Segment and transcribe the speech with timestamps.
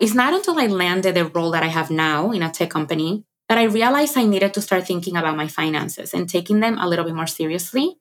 [0.00, 3.22] It's not until I landed the role that I have now in a tech company
[3.50, 6.88] that I realized I needed to start thinking about my finances and taking them a
[6.88, 7.98] little bit more seriously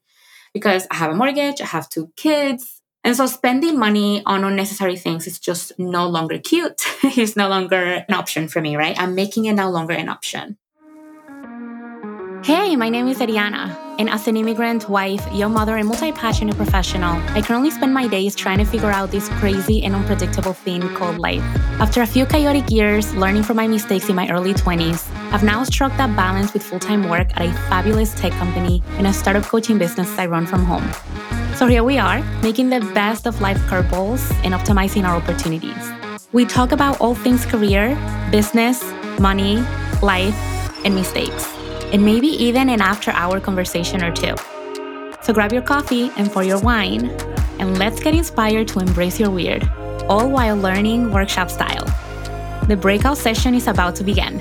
[0.53, 2.81] because I have a mortgage, I have two kids.
[3.03, 6.81] And so spending money on unnecessary things is just no longer cute.
[7.03, 8.97] it's no longer an option for me, right?
[8.97, 10.57] I'm making it no longer an option.
[12.45, 16.55] Hey, my name is Eddiana, and as an immigrant, wife, young mother, and multi passionate
[16.55, 20.81] professional, I currently spend my days trying to figure out this crazy and unpredictable thing
[20.95, 21.43] called life.
[21.81, 25.63] After a few chaotic years learning from my mistakes in my early 20s, I've now
[25.65, 29.43] struck that balance with full time work at a fabulous tech company and a startup
[29.43, 30.89] coaching business I run from home.
[31.55, 35.91] So here we are, making the best of life curveballs and optimizing our opportunities.
[36.31, 37.97] We talk about all things career,
[38.31, 38.81] business,
[39.19, 39.57] money,
[40.01, 40.37] life,
[40.85, 41.58] and mistakes
[41.91, 44.35] and maybe even an after hour conversation or two.
[45.21, 47.05] So grab your coffee and pour your wine,
[47.59, 49.67] and let's get inspired to embrace your weird,
[50.07, 51.85] all while learning workshop style.
[52.67, 54.37] The breakout session is about to begin.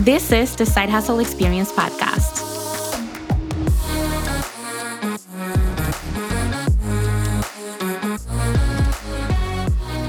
[0.00, 2.44] This is the Side Hustle Experience podcast.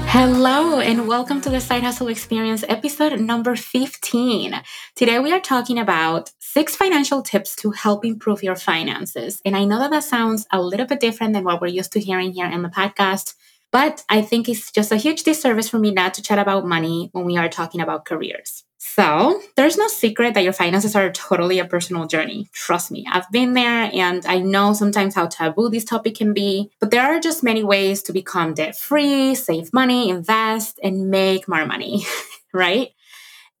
[0.08, 4.62] Hello, and welcome to the Side Hustle Experience episode number 15.
[4.94, 9.42] Today, we are talking about six financial tips to help improve your finances.
[9.44, 12.00] And I know that that sounds a little bit different than what we're used to
[12.00, 13.34] hearing here in the podcast,
[13.70, 17.10] but I think it's just a huge disservice for me not to chat about money
[17.12, 18.64] when we are talking about careers.
[18.78, 22.48] So, there's no secret that your finances are totally a personal journey.
[22.54, 26.70] Trust me, I've been there and I know sometimes how taboo this topic can be,
[26.80, 31.48] but there are just many ways to become debt free, save money, invest, and make
[31.48, 32.06] more money,
[32.54, 32.92] right?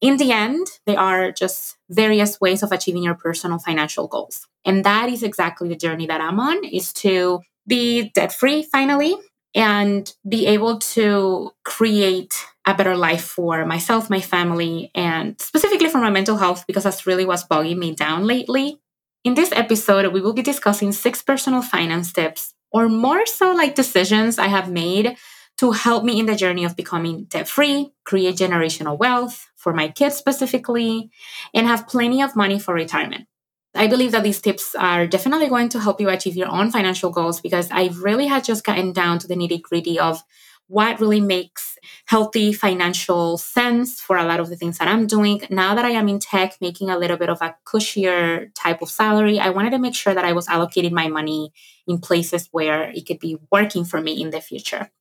[0.06, 4.46] In the end, they are just various ways of achieving your personal financial goals.
[4.64, 9.16] And that is exactly the journey that I'm on is to be debt free finally
[9.52, 15.98] and be able to create a better life for myself, my family, and specifically for
[15.98, 18.78] my mental health, because that's really what's bogging me down lately.
[19.24, 23.74] In this episode, we will be discussing six personal finance tips, or more so like
[23.74, 25.16] decisions I have made
[25.58, 29.88] to help me in the journey of becoming debt free, create generational wealth for my
[29.88, 31.10] kids specifically,
[31.52, 33.26] and have plenty of money for retirement.
[33.74, 37.10] I believe that these tips are definitely going to help you achieve your own financial
[37.10, 40.22] goals because I really had just gotten down to the nitty gritty of
[40.68, 41.76] what really makes
[42.06, 45.42] healthy financial sense for a lot of the things that I'm doing.
[45.50, 48.88] Now that I am in tech, making a little bit of a cushier type of
[48.88, 51.52] salary, I wanted to make sure that I was allocating my money
[51.88, 54.92] in places where it could be working for me in the future.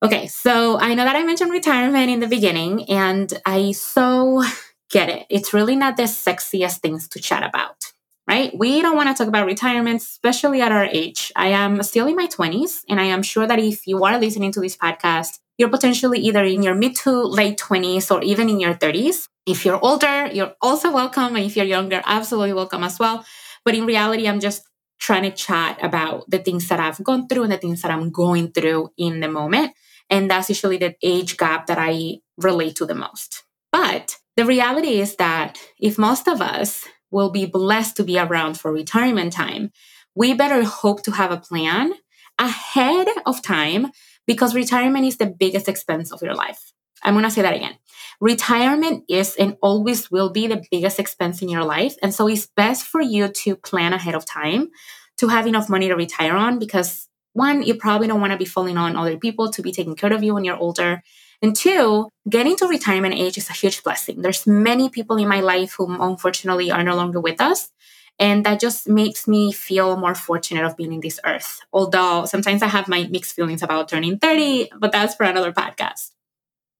[0.00, 4.44] Okay, so I know that I mentioned retirement in the beginning, and I so
[4.90, 5.26] get it.
[5.28, 7.92] It's really not the sexiest things to chat about
[8.28, 8.52] right?
[8.56, 11.32] We don't want to talk about retirement, especially at our age.
[11.34, 14.52] I am still in my 20s, and I am sure that if you are listening
[14.52, 18.60] to this podcast, you're potentially either in your mid to late 20s or even in
[18.60, 19.28] your 30s.
[19.46, 21.34] If you're older, you're also welcome.
[21.36, 23.24] And if you're younger, absolutely welcome as well.
[23.64, 24.62] But in reality, I'm just
[25.00, 28.10] trying to chat about the things that I've gone through and the things that I'm
[28.10, 29.72] going through in the moment.
[30.10, 33.44] And that's usually the age gap that I relate to the most.
[33.72, 38.58] But the reality is that if most of us will be blessed to be around
[38.58, 39.72] for retirement time,
[40.14, 41.92] we better hope to have a plan
[42.38, 43.88] ahead of time
[44.26, 46.72] because retirement is the biggest expense of your life.
[47.02, 47.76] I'm going to say that again.
[48.20, 51.94] Retirement is and always will be the biggest expense in your life.
[52.02, 54.70] And so it's best for you to plan ahead of time
[55.18, 58.44] to have enough money to retire on because one, you probably don't want to be
[58.44, 61.02] falling on other people to be taking care of you when you're older.
[61.40, 64.20] And two, getting to retirement age is a huge blessing.
[64.20, 67.70] There's many people in my life who unfortunately are no longer with us.
[68.18, 71.60] And that just makes me feel more fortunate of being in this earth.
[71.72, 76.10] Although sometimes I have my mixed feelings about turning 30, but that's for another podcast.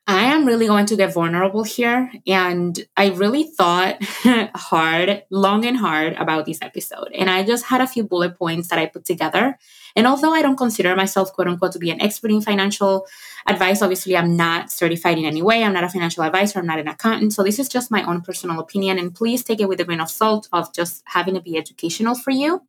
[0.08, 2.10] I am really going to get vulnerable here.
[2.26, 4.02] And I really thought
[4.54, 7.10] hard, long and hard about this episode.
[7.14, 9.58] And I just had a few bullet points that I put together.
[9.94, 13.06] And although I don't consider myself, quote unquote, to be an expert in financial
[13.47, 15.62] advice, obviously I'm not certified in any way.
[15.62, 16.58] I'm not a financial advisor.
[16.58, 17.34] I'm not an accountant.
[17.34, 18.98] So this is just my own personal opinion.
[18.98, 22.15] And please take it with a grain of salt of just having to be educational
[22.15, 22.62] for you.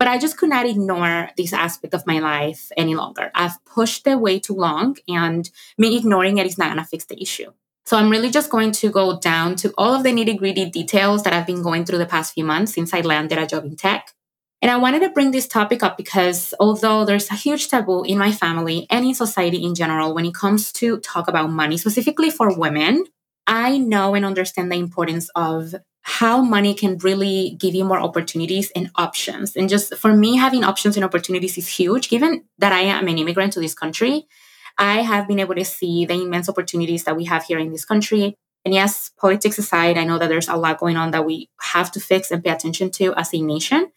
[0.00, 3.30] But I just could not ignore this aspect of my life any longer.
[3.34, 7.04] I've pushed it way too long, and me ignoring it is not going to fix
[7.04, 7.52] the issue.
[7.84, 11.22] So I'm really just going to go down to all of the nitty gritty details
[11.24, 13.76] that I've been going through the past few months since I landed a job in
[13.76, 14.14] tech.
[14.62, 18.16] And I wanted to bring this topic up because although there's a huge taboo in
[18.16, 22.30] my family and in society in general when it comes to talk about money, specifically
[22.30, 23.04] for women,
[23.46, 28.70] I know and understand the importance of how money can really give you more opportunities
[28.74, 29.56] and options.
[29.56, 32.08] And just for me, having options and opportunities is huge.
[32.08, 34.26] Given that I am an immigrant to this country,
[34.78, 37.84] I have been able to see the immense opportunities that we have here in this
[37.84, 38.34] country.
[38.64, 41.90] And yes, politics aside, I know that there's a lot going on that we have
[41.92, 43.90] to fix and pay attention to as a nation.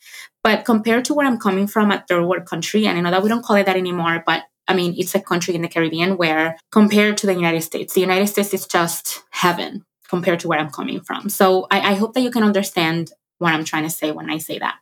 [0.44, 3.24] But compared to where I'm coming from, a third world country, and I know that
[3.24, 6.16] we don't call it that anymore, but I mean, it's a country in the Caribbean
[6.16, 10.60] where, compared to the United States, the United States is just heaven compared to where
[10.60, 11.30] I'm coming from.
[11.30, 14.38] So I, I hope that you can understand what I'm trying to say when I
[14.38, 14.76] say that.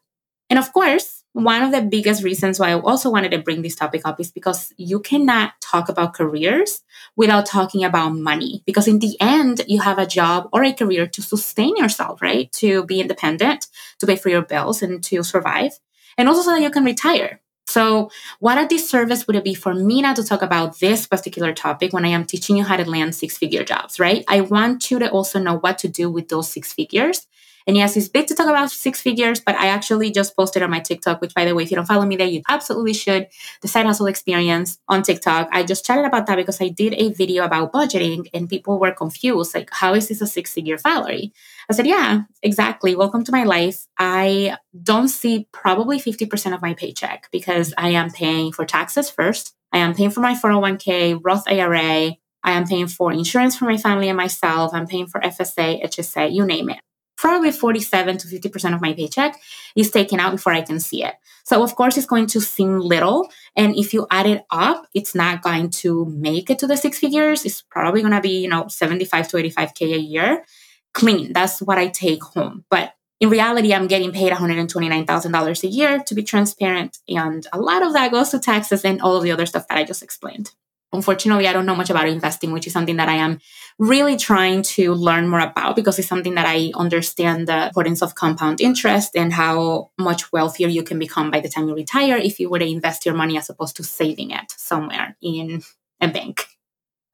[0.49, 3.75] And of course, one of the biggest reasons why I also wanted to bring this
[3.75, 6.81] topic up is because you cannot talk about careers
[7.15, 8.61] without talking about money.
[8.65, 12.51] Because in the end, you have a job or a career to sustain yourself, right?
[12.53, 13.67] To be independent,
[13.99, 15.79] to pay for your bills and to survive.
[16.17, 17.39] And also so that you can retire.
[17.71, 21.53] So, what a disservice would it be for me not to talk about this particular
[21.53, 24.25] topic when I am teaching you how to land six figure jobs, right?
[24.27, 27.27] I want you to also know what to do with those six figures
[27.67, 30.71] and yes, it's big to talk about six figures, but I actually just posted on
[30.71, 33.27] my TikTok, which by the way, if you don't follow me there, you absolutely should.
[33.61, 35.49] The side hustle experience on TikTok.
[35.51, 38.91] I just chatted about that because I did a video about budgeting and people were
[38.91, 39.53] confused.
[39.53, 41.33] Like, how is this a six figure salary?
[41.71, 42.97] I said, yeah, exactly.
[42.97, 43.87] Welcome to my life.
[43.97, 49.55] I don't see probably 50% of my paycheck because I am paying for taxes first.
[49.71, 52.17] I am paying for my 401k, Roth IRA.
[52.43, 54.73] I am paying for insurance for my family and myself.
[54.73, 56.79] I'm paying for FSA, HSA, you name it
[57.21, 59.39] probably 47 to 50% of my paycheck
[59.75, 61.13] is taken out before I can see it.
[61.43, 63.29] So, of course, it's going to seem little.
[63.55, 66.97] And if you add it up, it's not going to make it to the six
[66.97, 67.45] figures.
[67.45, 70.45] It's probably going to be, you know, 75 to 85K a year
[70.93, 71.33] clean.
[71.33, 72.65] That's what I take home.
[72.69, 76.97] But in reality, I'm getting paid $129,000 a year to be transparent.
[77.07, 79.77] And a lot of that goes to taxes and all of the other stuff that
[79.77, 80.51] I just explained.
[80.93, 83.39] Unfortunately, I don't know much about investing, which is something that I am
[83.79, 88.15] really trying to learn more about because it's something that I understand the importance of
[88.15, 92.39] compound interest and how much wealthier you can become by the time you retire if
[92.39, 95.61] you were to invest your money as opposed to saving it somewhere in
[96.01, 96.47] a bank.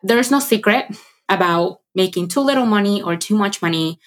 [0.02, 0.98] There's no secret
[1.30, 4.00] about making too little money or too much money.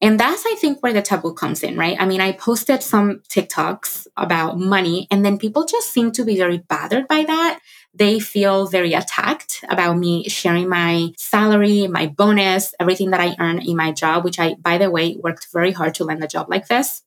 [0.00, 1.96] And that's, I think, where the taboo comes in, right?
[1.98, 6.36] I mean, I posted some TikToks about money, and then people just seem to be
[6.36, 7.58] very bothered by that
[7.98, 13.58] they feel very attacked about me sharing my salary, my bonus, everything that I earn
[13.58, 16.48] in my job, which I, by the way, worked very hard to land a job
[16.48, 17.02] like this.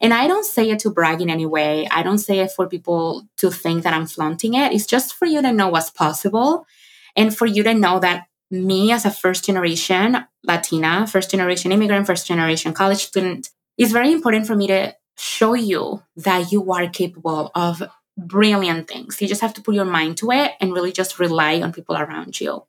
[0.00, 1.88] And I don't say it to brag in any way.
[1.88, 4.72] I don't say it for people to think that I'm flaunting it.
[4.72, 6.66] It's just for you to know what's possible
[7.16, 12.06] and for you to know that me as a first generation Latina, first generation immigrant,
[12.06, 16.88] first generation college student, it's very important for me to show you that you are
[16.88, 17.82] capable of
[18.16, 19.20] brilliant things.
[19.20, 21.96] You just have to put your mind to it and really just rely on people
[21.96, 22.64] around you.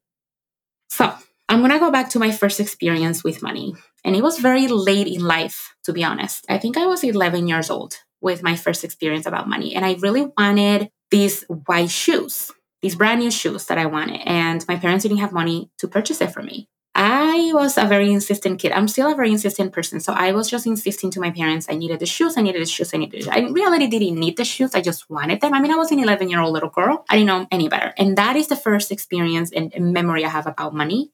[0.90, 1.14] So,
[1.50, 3.76] I'm going to go back to my first experience with money.
[4.04, 6.46] And it was very late in life, to be honest.
[6.50, 9.76] I think I was 11 years old with my first experience about money.
[9.76, 12.52] And I really wanted these white shoes,
[12.82, 14.22] these brand new shoes that I wanted.
[14.26, 16.70] And my parents didn't have money to purchase it for me.
[17.00, 18.72] I was a very insistent kid.
[18.72, 20.00] I'm still a very insistent person.
[20.00, 22.66] So I was just insisting to my parents I needed the shoes, I needed the
[22.66, 23.32] shoes, I needed the.
[23.32, 24.74] I really didn't need the shoes.
[24.74, 25.54] I just wanted them.
[25.54, 27.06] I mean, I was an 11 year old little girl.
[27.08, 27.94] I didn't know any better.
[28.00, 31.12] And that is the first experience and memory I have about money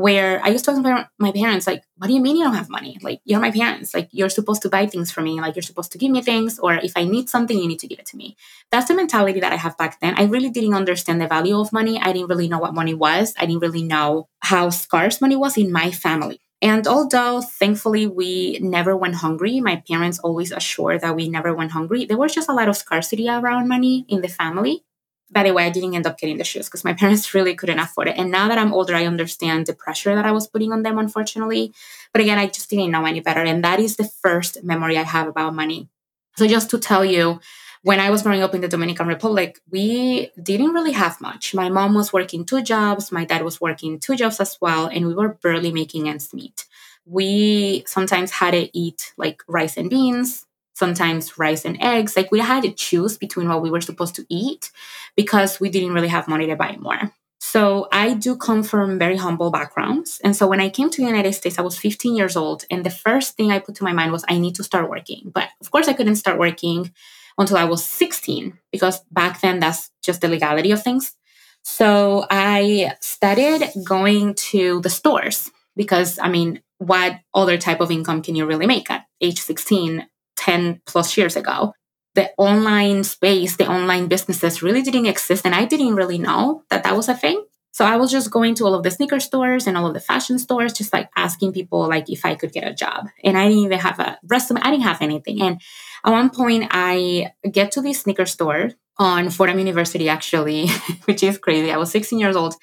[0.00, 2.70] where I used to to my parents, like, what do you mean you don't have
[2.70, 2.98] money?
[3.02, 3.92] Like, you're my parents.
[3.92, 5.40] Like, you're supposed to buy things for me.
[5.40, 6.58] Like, you're supposed to give me things.
[6.58, 8.36] Or if I need something, you need to give it to me.
[8.70, 10.14] That's the mentality that I have back then.
[10.16, 12.00] I really didn't understand the value of money.
[12.00, 13.34] I didn't really know what money was.
[13.38, 16.40] I didn't really know how scarce money was in my family.
[16.62, 21.72] And although thankfully we never went hungry, my parents always assured that we never went
[21.72, 24.84] hungry, there was just a lot of scarcity around money in the family
[25.30, 27.78] by the way, I didn't end up getting the shoes because my parents really couldn't
[27.78, 28.16] afford it.
[28.16, 30.98] And now that I'm older, I understand the pressure that I was putting on them,
[30.98, 31.72] unfortunately.
[32.12, 33.40] But again, I just didn't know any better.
[33.40, 35.88] And that is the first memory I have about money.
[36.36, 37.40] So, just to tell you,
[37.82, 41.54] when I was growing up in the Dominican Republic, we didn't really have much.
[41.54, 45.06] My mom was working two jobs, my dad was working two jobs as well, and
[45.06, 46.66] we were barely making ends meet.
[47.06, 50.46] We sometimes had to eat like rice and beans,
[50.80, 52.16] sometimes rice and eggs.
[52.16, 54.72] Like we had to choose between what we were supposed to eat
[55.14, 57.12] because we didn't really have money to buy more.
[57.38, 60.20] So I do come from very humble backgrounds.
[60.24, 62.64] And so when I came to the United States, I was 15 years old.
[62.70, 65.30] And the first thing I put to my mind was I need to start working.
[65.34, 66.92] But of course, I couldn't start working
[67.38, 71.16] until I was 16 because back then that's just the legality of things.
[71.62, 78.22] So I started going to the stores because I mean, what other type of income
[78.22, 80.06] can you really make at age 16
[80.40, 81.72] 10 plus years ago.
[82.14, 85.46] The online space, the online businesses really didn't exist.
[85.46, 87.44] And I didn't really know that that was a thing.
[87.72, 90.00] So I was just going to all of the sneaker stores and all of the
[90.00, 93.06] fashion stores, just like asking people like if I could get a job.
[93.22, 94.60] And I didn't even have a resume.
[94.60, 95.40] I didn't have anything.
[95.40, 95.60] And
[96.04, 100.66] at one point I get to this sneaker store on Fordham University, actually,
[101.04, 101.70] which is crazy.
[101.70, 102.56] I was 16 years old,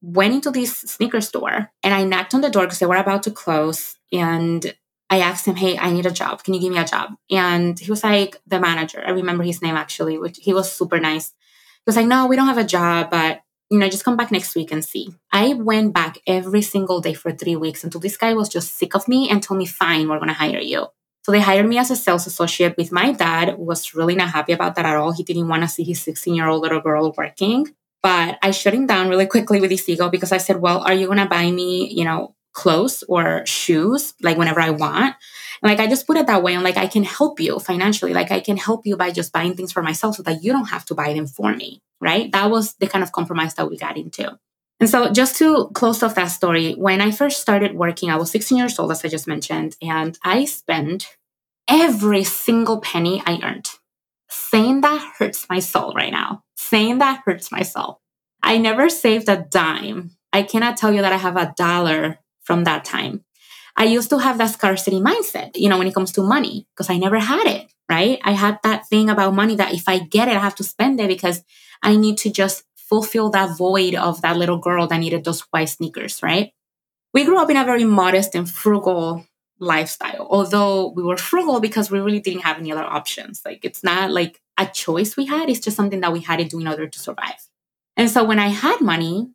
[0.00, 3.24] went into this sneaker store and I knocked on the door because they were about
[3.24, 3.96] to close.
[4.12, 4.74] And
[5.14, 6.42] I asked him, Hey, I need a job.
[6.42, 7.14] Can you give me a job?
[7.30, 9.00] And he was like, The manager.
[9.06, 11.28] I remember his name actually, which he was super nice.
[11.28, 14.32] He was like, No, we don't have a job, but you know, just come back
[14.32, 15.08] next week and see.
[15.32, 18.94] I went back every single day for three weeks until this guy was just sick
[18.94, 20.88] of me and told me, Fine, we're gonna hire you.
[21.22, 24.52] So they hired me as a sales associate with my dad, was really not happy
[24.52, 25.12] about that at all.
[25.12, 27.68] He didn't want to see his 16 year old little girl working.
[28.02, 30.92] But I shut him down really quickly with his ego because I said, Well, are
[30.92, 35.16] you going to buy me, you know, clothes or shoes like whenever I want?
[35.62, 36.54] And like I just put it that way.
[36.54, 38.14] And like I can help you financially.
[38.14, 40.70] Like I can help you by just buying things for myself so that you don't
[40.70, 41.82] have to buy them for me.
[42.00, 42.32] Right.
[42.32, 44.38] That was the kind of compromise that we got into.
[44.80, 48.30] And so, just to close off that story, when I first started working, I was
[48.30, 51.16] 16 years old, as I just mentioned, and I spent
[51.68, 53.70] every single penny I earned.
[54.28, 56.42] Saying that hurts my soul right now.
[56.56, 58.00] Saying that hurts my soul.
[58.42, 60.10] I never saved a dime.
[60.32, 63.24] I cannot tell you that I have a dollar from that time.
[63.76, 66.90] I used to have that scarcity mindset, you know, when it comes to money, because
[66.90, 68.20] I never had it, right?
[68.22, 71.00] I had that thing about money that if I get it, I have to spend
[71.00, 71.42] it because
[71.82, 75.70] I need to just fulfill that void of that little girl that needed those white
[75.70, 76.52] sneakers, right?
[77.12, 79.26] We grew up in a very modest and frugal
[79.58, 83.42] lifestyle, although we were frugal because we really didn't have any other options.
[83.44, 86.44] Like it's not like a choice we had, it's just something that we had to
[86.44, 87.48] do in order to survive.
[87.96, 89.30] And so when I had money,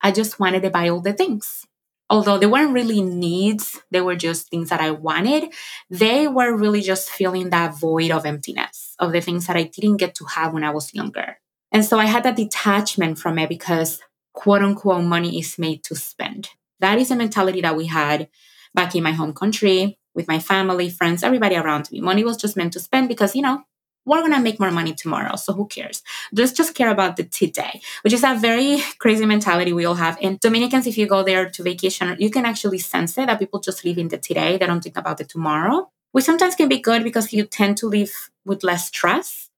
[0.00, 1.66] I just wanted to buy all the things.
[2.10, 5.52] Although they weren't really needs, they were just things that I wanted.
[5.88, 9.96] They were really just filling that void of emptiness of the things that I didn't
[9.96, 11.38] get to have when I was younger.
[11.72, 14.00] And so I had that detachment from it because
[14.32, 16.50] quote unquote money is made to spend.
[16.80, 18.28] That is a mentality that we had
[18.74, 22.00] back in my home country with my family, friends, everybody around me.
[22.00, 23.62] Money was just meant to spend because, you know,
[24.06, 25.36] we're going to make more money tomorrow.
[25.36, 26.02] So who cares?
[26.32, 30.18] Let's just care about the today, which is a very crazy mentality we all have.
[30.20, 33.60] And Dominicans, if you go there to vacation, you can actually sense it that people
[33.60, 34.58] just live in the today.
[34.58, 37.88] They don't think about the tomorrow, which sometimes can be good because you tend to
[37.88, 38.12] live
[38.44, 39.50] with less stress.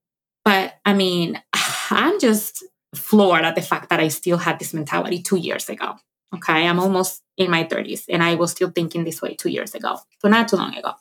[0.44, 1.42] But I mean,
[1.90, 5.96] I'm just floored at the fact that I still had this mentality two years ago.
[6.34, 6.66] Okay.
[6.66, 9.98] I'm almost in my 30s and I was still thinking this way two years ago.
[10.20, 10.92] So, not too long ago.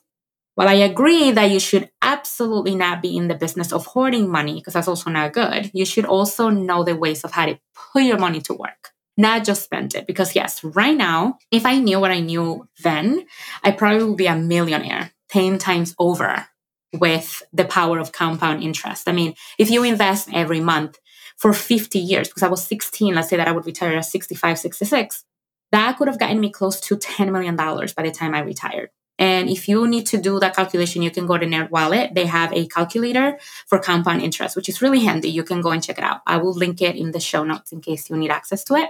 [0.55, 4.55] While I agree that you should absolutely not be in the business of hoarding money,
[4.55, 7.59] because that's also not good, you should also know the ways of how to
[7.91, 10.07] put your money to work, not just spend it.
[10.07, 13.25] Because, yes, right now, if I knew what I knew then,
[13.63, 16.47] I probably would be a millionaire 10 times over
[16.93, 19.09] with the power of compound interest.
[19.09, 20.99] I mean, if you invest every month
[21.37, 24.57] for 50 years, because I was 16, let's say that I would retire at 65,
[24.57, 25.25] 66,
[25.73, 28.91] that could have gotten me close to $10 million by the time I retired.
[29.17, 32.13] And if you need to do that calculation, you can go to NerdWallet.
[32.15, 35.29] They have a calculator for compound interest, which is really handy.
[35.29, 36.21] You can go and check it out.
[36.27, 38.89] I will link it in the show notes in case you need access to it.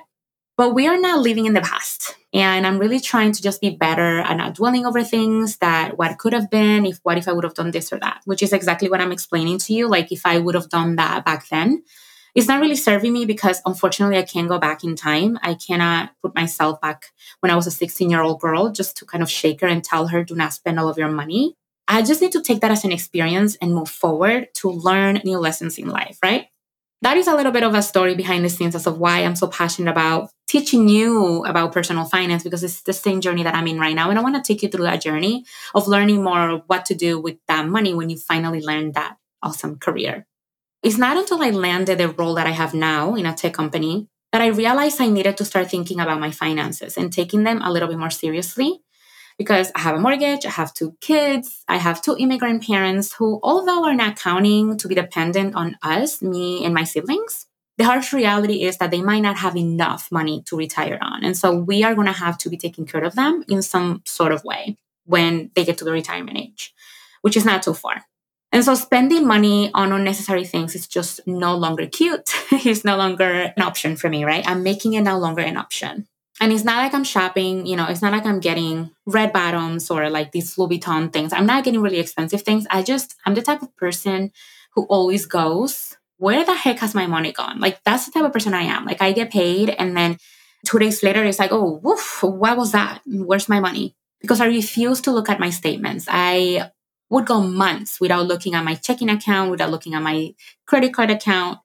[0.58, 2.16] But we are now living in the past.
[2.34, 6.18] And I'm really trying to just be better at not dwelling over things that what
[6.18, 8.54] could have been, if what if I would have done this or that, which is
[8.54, 9.88] exactly what I'm explaining to you.
[9.88, 11.84] Like if I would have done that back then,
[12.36, 15.40] it's not really serving me because unfortunately I can't go back in time.
[15.42, 17.06] I cannot put myself back
[17.40, 19.84] when I was a 16 year old girl just to kind of shake her and
[19.84, 21.56] tell her, do not spend all of your money.
[21.88, 25.38] I just need to take that as an experience and move forward to learn new
[25.38, 26.48] lessons in life, right?
[27.02, 29.36] That is a little bit of a story behind the scenes as of why I'm
[29.36, 33.68] so passionate about teaching you about personal finance because it's the same journey that I'm
[33.68, 34.10] in right now.
[34.10, 37.20] And I want to take you through that journey of learning more what to do
[37.20, 40.26] with that money when you finally learn that awesome career.
[40.86, 44.08] It's not until I landed the role that I have now in a tech company
[44.32, 47.72] that I realized I needed to start thinking about my finances and taking them a
[47.72, 48.82] little bit more seriously
[49.40, 53.40] because I have a mortgage, I have two kids, I have two immigrant parents who,
[53.42, 57.48] although are not counting to be dependent on us, me and my siblings,
[57.80, 61.24] the harsh reality is that they might not have enough money to retire on.
[61.24, 64.04] And so we are going to have to be taking care of them in some
[64.06, 66.76] sort of way when they get to the retirement age,
[67.22, 68.04] which is not too far.
[68.56, 72.34] And so spending money on unnecessary things is just no longer cute.
[72.54, 74.48] it's no longer an option for me, right?
[74.48, 76.08] I'm making it no longer an option.
[76.40, 79.92] And it's not like I'm shopping, you know, it's not like I'm getting red bottoms
[79.92, 81.34] or like these Louis Vuitton things.
[81.34, 82.66] I'm not getting really expensive things.
[82.72, 84.32] I just, I'm the type of person
[84.74, 87.60] who always goes, where the heck has my money gone?
[87.60, 88.86] Like, that's the type of person I am.
[88.86, 90.18] Like, I get paid and then
[90.66, 93.02] two days later, it's like, oh, woof, what was that?
[93.06, 93.98] Where's my money?
[94.22, 96.08] Because I refuse to look at my statements.
[96.10, 96.72] I
[97.10, 100.34] would go months without looking at my checking account, without looking at my
[100.66, 101.60] credit card account.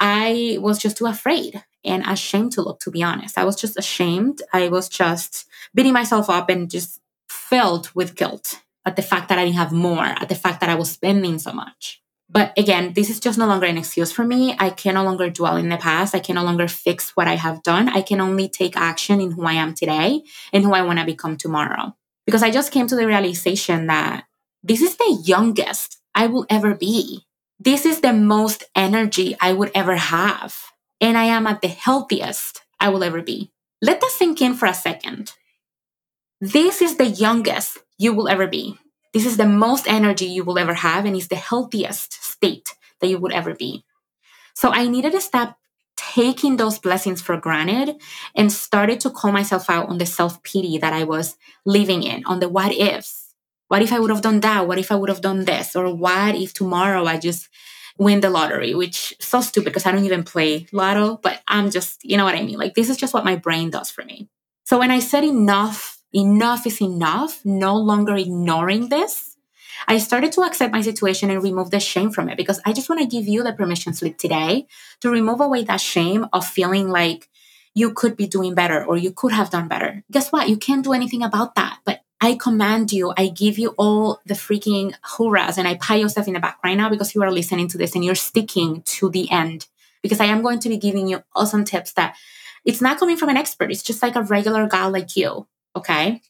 [0.00, 3.38] I was just too afraid and ashamed to look, to be honest.
[3.38, 4.42] I was just ashamed.
[4.52, 9.38] I was just beating myself up and just filled with guilt at the fact that
[9.38, 12.02] I didn't have more, at the fact that I was spending so much.
[12.28, 14.56] But again, this is just no longer an excuse for me.
[14.58, 16.14] I can no longer dwell in the past.
[16.14, 17.88] I can no longer fix what I have done.
[17.88, 20.22] I can only take action in who I am today
[20.52, 21.96] and who I want to become tomorrow.
[22.26, 24.24] Because I just came to the realization that
[24.62, 27.26] this is the youngest I will ever be.
[27.58, 30.56] This is the most energy I would ever have.
[31.00, 33.52] And I am at the healthiest I will ever be.
[33.82, 35.32] Let that sink in for a second.
[36.40, 38.78] This is the youngest you will ever be.
[39.12, 43.08] This is the most energy you will ever have, and it's the healthiest state that
[43.08, 43.84] you would ever be.
[44.54, 45.58] So I needed to stop
[45.96, 47.96] taking those blessings for granted
[48.34, 52.24] and started to call myself out on the self pity that I was living in,
[52.26, 53.25] on the what ifs.
[53.68, 54.68] What if I would have done that?
[54.68, 55.74] What if I would have done this?
[55.74, 57.48] Or what if tomorrow I just
[57.98, 62.04] win the lottery, which so stupid because I don't even play lotto, but I'm just,
[62.04, 62.58] you know what I mean?
[62.58, 64.28] Like, this is just what my brain does for me.
[64.64, 69.36] So when I said enough enough is enough, no longer ignoring this,
[69.86, 72.88] I started to accept my situation and remove the shame from it because I just
[72.88, 74.66] want to give you the permission slip today
[75.00, 77.28] to remove away that shame of feeling like
[77.74, 80.02] you could be doing better or you could have done better.
[80.10, 80.48] Guess what?
[80.48, 81.80] You can't do anything about that.
[81.84, 86.26] But I command you, I give you all the freaking hurrahs and I pat yourself
[86.26, 89.10] in the back right now because you are listening to this and you're sticking to
[89.10, 89.66] the end.
[90.02, 92.16] Because I am going to be giving you awesome tips that
[92.64, 93.70] it's not coming from an expert.
[93.70, 95.46] It's just like a regular guy like you
[95.76, 96.22] Okay.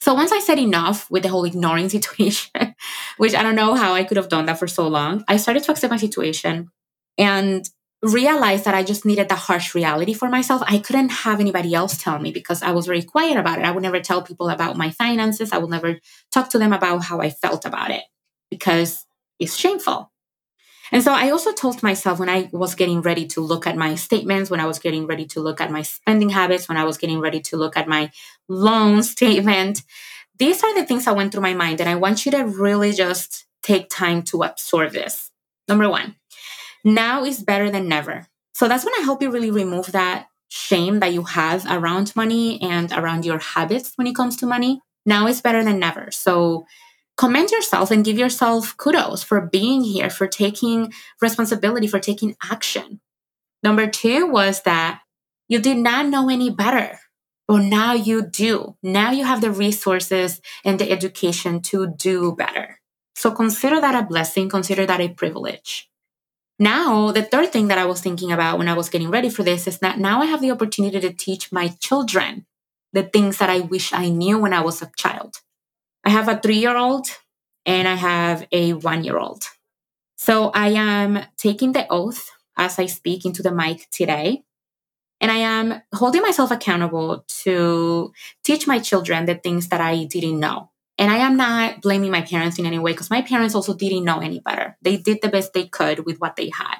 [0.00, 2.74] So once I said enough with the whole ignoring situation,
[3.18, 5.62] which I don't know how I could have done that for so long, I started
[5.64, 6.70] to accept my situation
[7.16, 7.68] and
[8.04, 10.62] realized that I just needed the harsh reality for myself.
[10.66, 13.64] I couldn't have anybody else tell me because I was very quiet about it.
[13.64, 15.52] I would never tell people about my finances.
[15.52, 15.98] I would never
[16.30, 18.02] talk to them about how I felt about it
[18.50, 19.06] because
[19.38, 20.12] it's shameful.
[20.92, 23.94] And so I also told myself when I was getting ready to look at my
[23.94, 26.98] statements, when I was getting ready to look at my spending habits, when I was
[26.98, 28.10] getting ready to look at my
[28.48, 29.82] loan statement,
[30.38, 31.80] these are the things that went through my mind.
[31.80, 35.30] And I want you to really just take time to absorb this.
[35.66, 36.16] Number one,
[36.84, 38.26] now is better than never.
[38.52, 42.60] So that's when I help you really remove that shame that you have around money
[42.62, 44.80] and around your habits when it comes to money.
[45.04, 46.10] Now is better than never.
[46.12, 46.66] So
[47.16, 53.00] commend yourself and give yourself kudos for being here, for taking responsibility, for taking action.
[53.62, 55.00] Number two was that
[55.48, 57.00] you did not know any better.
[57.48, 58.76] Well, now you do.
[58.82, 62.80] Now you have the resources and the education to do better.
[63.14, 65.90] So consider that a blessing, consider that a privilege.
[66.58, 69.42] Now, the third thing that I was thinking about when I was getting ready for
[69.42, 72.46] this is that now I have the opportunity to teach my children
[72.92, 75.36] the things that I wish I knew when I was a child.
[76.04, 77.08] I have a three year old
[77.66, 79.44] and I have a one year old.
[80.16, 84.44] So I am taking the oath as I speak into the mic today.
[85.20, 88.12] And I am holding myself accountable to
[88.44, 90.70] teach my children the things that I didn't know.
[90.96, 94.04] And I am not blaming my parents in any way because my parents also didn't
[94.04, 94.76] know any better.
[94.80, 96.78] They did the best they could with what they had.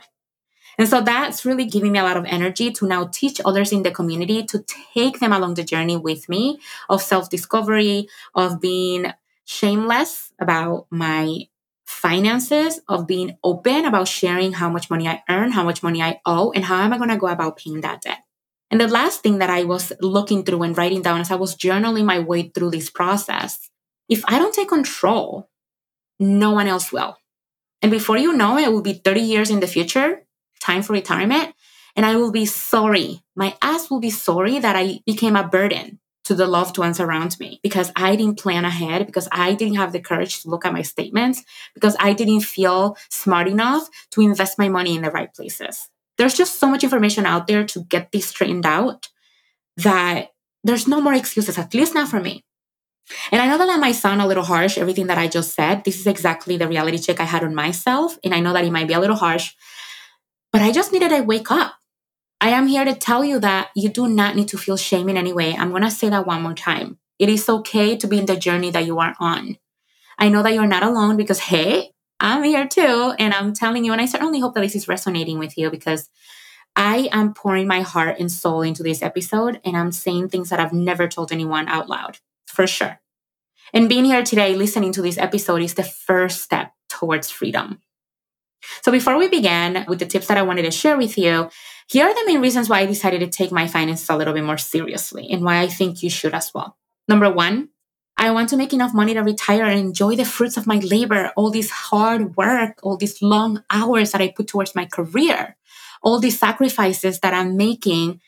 [0.78, 3.82] And so that's really giving me a lot of energy to now teach others in
[3.82, 9.12] the community to take them along the journey with me of self discovery, of being
[9.44, 11.48] shameless about my
[11.84, 16.20] finances, of being open about sharing how much money I earn, how much money I
[16.26, 18.18] owe, and how am I going to go about paying that debt.
[18.70, 21.56] And the last thing that I was looking through and writing down as I was
[21.56, 23.70] journaling my way through this process,
[24.08, 25.48] if I don't take control,
[26.18, 27.16] no one else will.
[27.82, 30.22] And before you know it, it will be 30 years in the future
[30.60, 31.54] time for retirement.
[31.96, 33.22] And I will be sorry.
[33.36, 37.38] My ass will be sorry that I became a burden to the loved ones around
[37.38, 40.72] me because I didn't plan ahead, because I didn't have the courage to look at
[40.72, 45.32] my statements, because I didn't feel smart enough to invest my money in the right
[45.32, 45.90] places.
[46.16, 49.08] There's just so much information out there to get this straightened out
[49.76, 50.30] that
[50.62, 52.42] there's no more excuses, at least not for me.
[53.30, 55.84] And I know that that might sound a little harsh, everything that I just said.
[55.84, 58.18] This is exactly the reality check I had on myself.
[58.24, 59.54] And I know that it might be a little harsh,
[60.52, 61.74] but I just needed to wake up.
[62.40, 65.16] I am here to tell you that you do not need to feel shame in
[65.16, 65.54] any way.
[65.54, 66.98] I'm going to say that one more time.
[67.18, 69.56] It is okay to be in the journey that you are on.
[70.18, 73.14] I know that you're not alone because, hey, I'm here too.
[73.18, 76.08] And I'm telling you, and I certainly hope that this is resonating with you because
[76.76, 80.58] I am pouring my heart and soul into this episode and I'm saying things that
[80.58, 82.18] I've never told anyone out loud,
[82.54, 83.00] for sure.
[83.72, 87.80] And being here today, listening to this episode is the first step towards freedom.
[88.82, 91.50] So before we begin with the tips that I wanted to share with you,
[91.88, 94.44] here are the main reasons why I decided to take my finances a little bit
[94.44, 96.78] more seriously and why I think you should as well.
[97.08, 97.68] Number one,
[98.16, 101.32] I want to make enough money to retire and enjoy the fruits of my labor,
[101.36, 105.56] all this hard work, all these long hours that I put towards my career,
[106.02, 108.20] all these sacrifices that I'm making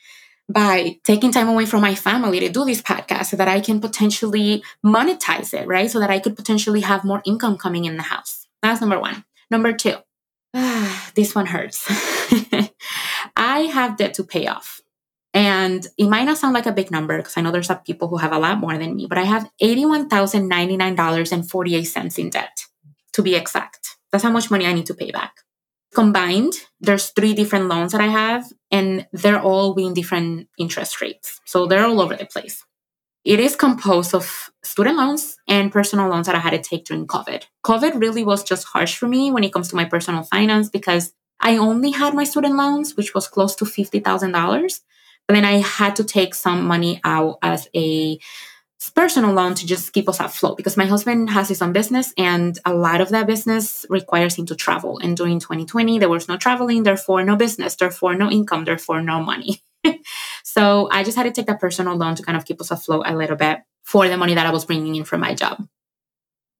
[0.49, 3.81] by taking time away from my family to do this podcast so that I can
[3.81, 5.91] potentially monetize it, right?
[5.91, 8.47] So that I could potentially have more income coming in the house.
[8.61, 9.25] That's number one.
[9.51, 9.95] Number two,
[11.15, 11.85] this one hurts.
[13.35, 14.81] I have debt to pay off.
[15.33, 18.07] And it might not sound like a big number because I know there's some people
[18.07, 22.65] who have a lot more than me, but I have $81,099.48 in debt
[23.13, 23.97] to be exact.
[24.11, 25.35] That's how much money I need to pay back.
[25.93, 31.39] Combined, there's three different loans that I have, and they're all with different interest rates.
[31.45, 32.63] So they're all over the place.
[33.23, 37.07] It is composed of student loans and personal loans that I had to take during
[37.07, 37.43] COVID.
[37.65, 41.13] COVID really was just harsh for me when it comes to my personal finance because
[41.41, 44.79] I only had my student loans, which was close to $50,000.
[45.27, 48.17] But then I had to take some money out as a
[48.95, 52.59] personal loan to just keep us afloat because my husband has his own business and
[52.65, 54.99] a lot of that business requires him to travel.
[54.99, 59.21] And during 2020, there was no traveling, therefore no business, therefore no income, therefore no
[59.21, 59.61] money.
[60.43, 63.05] so I just had to take that personal loan to kind of keep us afloat
[63.07, 65.67] a little bit for the money that I was bringing in from my job.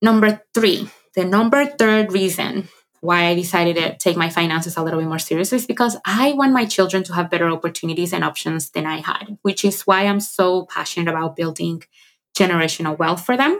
[0.01, 2.69] Number three, the number third reason
[3.01, 6.33] why I decided to take my finances a little bit more seriously is because I
[6.33, 10.05] want my children to have better opportunities and options than I had, which is why
[10.05, 11.83] I'm so passionate about building
[12.37, 13.59] generational wealth for them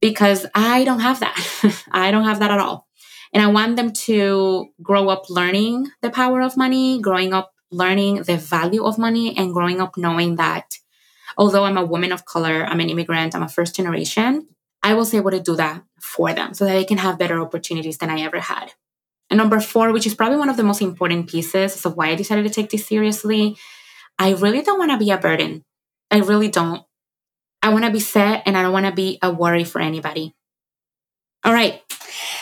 [0.00, 1.84] because I don't have that.
[1.92, 2.86] I don't have that at all.
[3.32, 8.22] And I want them to grow up learning the power of money, growing up learning
[8.22, 10.78] the value of money, and growing up knowing that
[11.36, 14.46] although I'm a woman of color, I'm an immigrant, I'm a first generation,
[14.82, 17.98] I was able to do that for them so that they can have better opportunities
[17.98, 18.72] than I ever had.
[19.30, 22.14] And number four, which is probably one of the most important pieces of why I
[22.14, 23.56] decided to take this seriously,
[24.18, 25.64] I really don't want to be a burden.
[26.10, 26.82] I really don't.
[27.64, 30.34] I want to be set and I don't want to be a worry for anybody.
[31.44, 31.80] All right.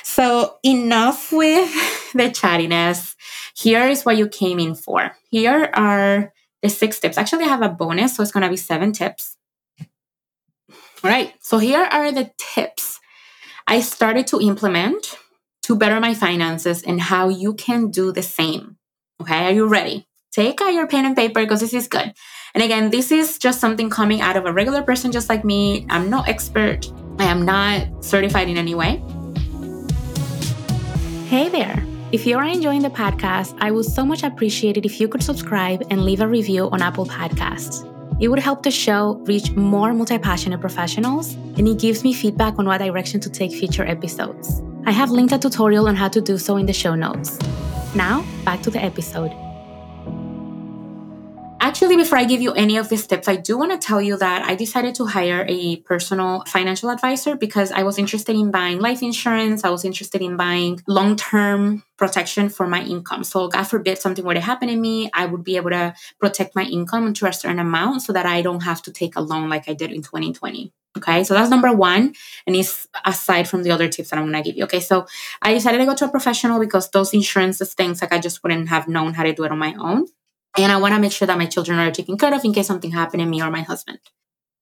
[0.03, 1.71] So, enough with
[2.13, 3.15] the chattiness.
[3.57, 5.13] Here is what you came in for.
[5.31, 7.17] Here are the six tips.
[7.17, 9.37] Actually, I have a bonus, so it's going to be seven tips.
[9.81, 11.33] All right.
[11.41, 12.99] So, here are the tips
[13.69, 15.17] I started to implement
[15.63, 18.77] to better my finances and how you can do the same.
[19.21, 19.47] Okay.
[19.47, 20.09] Are you ready?
[20.33, 22.13] Take out your pen and paper because this is good.
[22.55, 25.87] And again, this is just something coming out of a regular person just like me.
[25.88, 29.03] I'm no expert, I am not certified in any way.
[31.29, 31.83] Hey there.
[32.12, 35.23] If you are enjoying the podcast, I would so much appreciate it if you could
[35.23, 37.88] subscribe and leave a review on Apple Podcasts.
[38.21, 42.59] It would help the show reach more multi passionate professionals, and it gives me feedback
[42.59, 44.61] on what direction to take future episodes.
[44.85, 47.38] I have linked a tutorial on how to do so in the show notes.
[47.95, 49.33] Now, back to the episode.
[51.64, 54.16] Actually, before I give you any of these tips, I do want to tell you
[54.16, 58.81] that I decided to hire a personal financial advisor because I was interested in buying
[58.81, 59.62] life insurance.
[59.62, 63.22] I was interested in buying long term protection for my income.
[63.22, 66.57] So, God forbid something were to happen to me, I would be able to protect
[66.57, 69.48] my income to a certain amount so that I don't have to take a loan
[69.48, 70.72] like I did in 2020.
[70.98, 72.12] Okay, so that's number one.
[72.44, 74.64] And it's aside from the other tips that I'm gonna give you.
[74.64, 75.07] Okay, so
[75.40, 78.68] I decided to go to a professional because those insurances things like I just wouldn't
[78.68, 80.09] have known how to do it on my own.
[80.57, 82.67] And I want to make sure that my children are taken care of in case
[82.67, 83.99] something happened to me or my husband.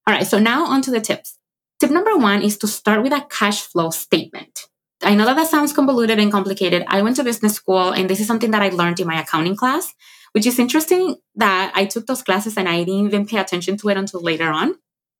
[0.07, 1.37] All right, so now on to the tips.
[1.79, 4.67] Tip number one is to start with a cash flow statement.
[5.03, 6.83] I know that that sounds convoluted and complicated.
[6.87, 9.55] I went to business school, and this is something that I learned in my accounting
[9.55, 9.93] class,
[10.33, 13.89] which is interesting that I took those classes and I didn't even pay attention to
[13.89, 14.75] it until later on.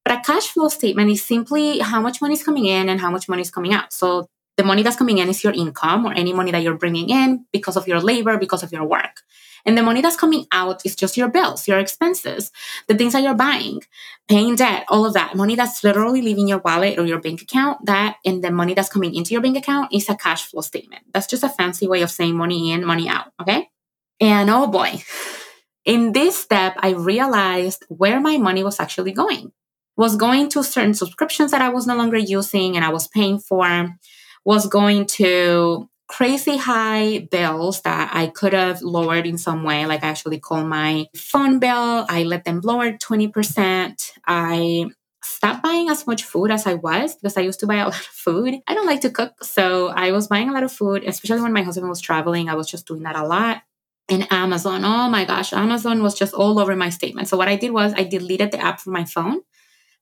[0.05, 3.11] But a cash flow statement is simply how much money is coming in and how
[3.11, 3.93] much money is coming out.
[3.93, 7.09] So the money that's coming in is your income or any money that you're bringing
[7.09, 9.21] in because of your labor, because of your work.
[9.65, 12.51] And the money that's coming out is just your bills, your expenses,
[12.87, 13.81] the things that you're buying,
[14.27, 15.35] paying debt, all of that.
[15.35, 18.89] Money that's literally leaving your wallet or your bank account, that and the money that's
[18.89, 21.03] coming into your bank account is a cash flow statement.
[21.13, 23.31] That's just a fancy way of saying money in, money out.
[23.41, 23.69] Okay.
[24.19, 25.03] And oh boy,
[25.85, 29.51] in this step, I realized where my money was actually going.
[29.97, 33.39] Was going to certain subscriptions that I was no longer using and I was paying
[33.39, 33.89] for,
[34.45, 39.85] was going to crazy high bills that I could have lowered in some way.
[39.85, 44.11] Like I actually called my phone bill, I let them lower 20%.
[44.27, 44.91] I
[45.23, 47.95] stopped buying as much food as I was because I used to buy a lot
[47.95, 48.55] of food.
[48.67, 51.53] I don't like to cook, so I was buying a lot of food, especially when
[51.53, 52.49] my husband was traveling.
[52.49, 53.61] I was just doing that a lot.
[54.09, 57.29] And Amazon, oh my gosh, Amazon was just all over my statement.
[57.29, 59.41] So what I did was I deleted the app from my phone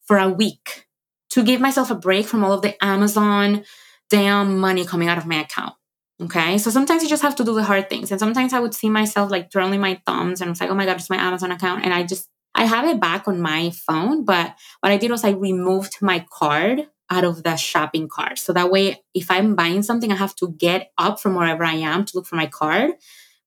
[0.06, 0.88] for a week
[1.30, 3.63] to give myself a break from all of the Amazon
[4.10, 5.76] damn money coming out of my account.
[6.21, 6.58] Okay.
[6.58, 8.12] So sometimes you just have to do the hard things.
[8.12, 10.75] And sometimes I would see myself like twirling my thumbs and I was like, oh
[10.75, 11.86] my God, it's my Amazon account.
[11.86, 14.25] And I just, I have it back on my phone.
[14.25, 18.38] But what I did was I removed my card out of the shopping cart.
[18.38, 21.75] So that way, if I'm buying something, I have to get up from wherever I
[21.75, 22.91] am to look for my card,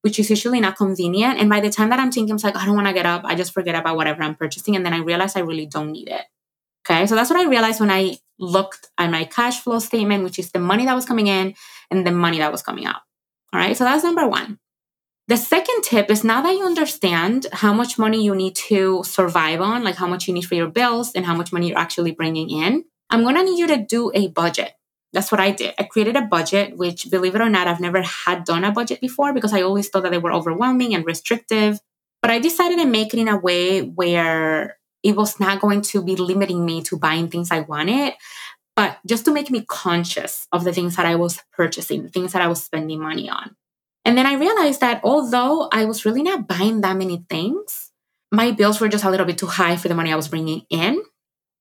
[0.01, 1.39] which is usually not convenient.
[1.39, 3.23] And by the time that I'm thinking, I'm like, I don't want to get up.
[3.25, 4.77] I just forget about whatever I'm purchasing.
[4.77, 6.25] And then I realize I really don't need it.
[6.85, 7.07] Okay.
[7.07, 10.51] So that's what I realized when I looked at my cash flow statement, which is
[10.51, 11.55] the money that was coming in
[11.93, 13.01] and the money that was coming out.
[13.53, 13.77] All right.
[13.77, 14.59] So that's number one.
[15.29, 19.61] The second tip is now that you understand how much money you need to survive
[19.61, 22.11] on, like how much you need for your bills and how much money you're actually
[22.11, 24.73] bringing in, I'm going to need you to do a budget.
[25.13, 25.75] That's what I did.
[25.79, 29.01] I created a budget, which believe it or not, I've never had done a budget
[29.01, 31.79] before because I always thought that they were overwhelming and restrictive.
[32.21, 36.03] But I decided to make it in a way where it was not going to
[36.03, 38.15] be limiting me to buying things I wanted,
[38.75, 42.33] but just to make me conscious of the things that I was purchasing, the things
[42.33, 43.55] that I was spending money on.
[44.05, 47.91] And then I realized that although I was really not buying that many things,
[48.31, 50.63] my bills were just a little bit too high for the money I was bringing
[50.71, 51.03] in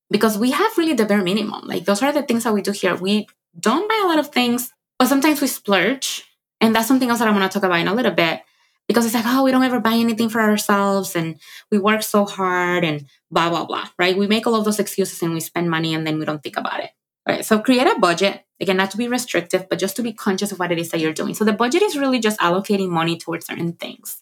[0.09, 1.67] because we have really the bare minimum.
[1.67, 2.95] Like those are the things that we do here.
[2.95, 3.27] We
[3.59, 6.25] don't buy a lot of things, but sometimes we splurge.
[6.59, 8.41] And that's something else that I want to talk about in a little bit
[8.87, 11.39] because it's like, oh, we don't ever buy anything for ourselves and
[11.71, 14.17] we work so hard and blah, blah, blah, right?
[14.17, 16.57] We make all of those excuses and we spend money and then we don't think
[16.57, 16.91] about it.
[17.27, 17.45] All right.
[17.45, 18.43] So create a budget.
[18.59, 20.99] Again, not to be restrictive, but just to be conscious of what it is that
[20.99, 21.33] you're doing.
[21.33, 24.21] So the budget is really just allocating money towards certain things.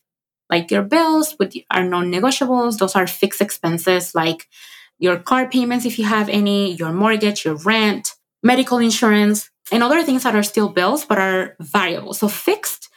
[0.50, 2.78] Like your bills with are non-negotiables.
[2.78, 4.48] Those are fixed expenses like
[4.98, 10.04] your car payments if you have any, your mortgage, your rent, medical insurance, and other
[10.04, 12.14] things that are still bills but are variable.
[12.14, 12.90] So fixed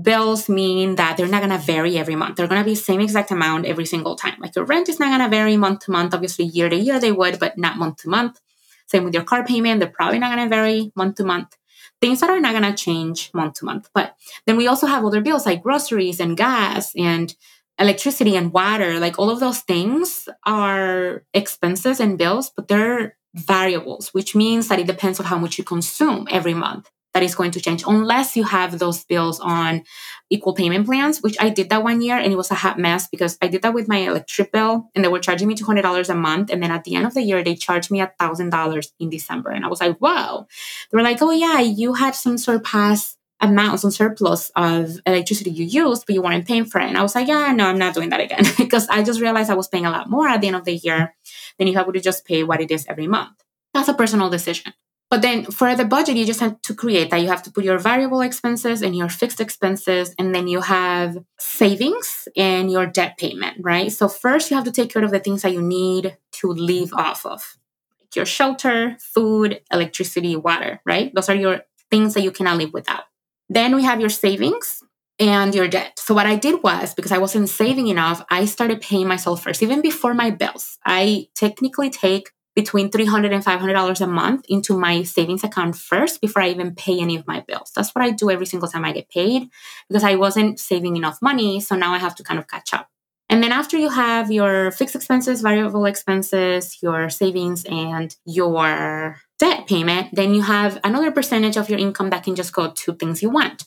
[0.00, 2.36] bills mean that they're not going to vary every month.
[2.36, 4.36] They're going to be the same exact amount every single time.
[4.38, 6.14] Like your rent is not going to vary month to month.
[6.14, 8.40] Obviously, year to year they would, but not month to month.
[8.88, 9.80] Same with your car payment.
[9.80, 11.56] They're probably not going to vary month to month.
[12.00, 13.88] Things that are not going to change month to month.
[13.94, 17.34] But then we also have other bills like groceries and gas and
[17.78, 18.98] electricity and water.
[18.98, 24.78] Like all of those things are expenses and bills, but they're variables, which means that
[24.78, 28.36] it depends on how much you consume every month that is going to change unless
[28.36, 29.82] you have those bills on
[30.30, 33.08] equal payment plans, which I did that one year and it was a hot mess
[33.08, 36.14] because I did that with my electric bill and they were charging me $200 a
[36.14, 36.50] month.
[36.50, 39.50] And then at the end of the year, they charged me $1,000 in December.
[39.50, 40.46] And I was like, wow.
[40.90, 45.64] They were like, oh, yeah, you had some surpass amounts on surplus of electricity you
[45.64, 46.88] used, but you weren't paying for it.
[46.88, 49.50] And I was like, yeah, no, I'm not doing that again because I just realized
[49.50, 51.14] I was paying a lot more at the end of the year
[51.58, 53.42] than if I would just pay what it is every month.
[53.72, 54.72] That's a personal decision.
[55.10, 57.22] But then for the budget, you just have to create that.
[57.22, 61.16] You have to put your variable expenses and your fixed expenses, and then you have
[61.38, 63.90] savings and your debt payment, right?
[63.90, 66.92] So first, you have to take care of the things that you need to live
[66.92, 67.56] off of
[68.00, 71.10] like your shelter, food, electricity, water, right?
[71.14, 73.04] Those are your things that you cannot live without.
[73.48, 74.82] Then we have your savings
[75.18, 75.98] and your debt.
[75.98, 79.62] So what I did was because I wasn't saving enough, I started paying myself first,
[79.62, 80.78] even before my bills.
[80.84, 86.42] I technically take between $300 and $500 a month into my savings account first before
[86.42, 87.70] I even pay any of my bills.
[87.72, 89.48] That's what I do every single time I get paid
[89.88, 91.60] because I wasn't saving enough money.
[91.60, 92.88] So now I have to kind of catch up.
[93.30, 99.68] And then after you have your fixed expenses, variable expenses, your savings, and your debt
[99.68, 103.22] payment, then you have another percentage of your income that can just go to things
[103.22, 103.62] you want.